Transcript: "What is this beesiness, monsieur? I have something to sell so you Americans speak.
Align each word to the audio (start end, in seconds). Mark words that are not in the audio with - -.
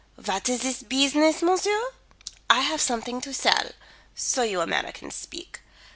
"What 0.15 0.49
is 0.49 0.63
this 0.63 0.81
beesiness, 0.81 1.43
monsieur? 1.43 1.91
I 2.49 2.61
have 2.61 2.81
something 2.81 3.21
to 3.21 3.31
sell 3.35 3.69
so 4.15 4.41
you 4.41 4.59
Americans 4.61 5.13
speak. 5.13 5.59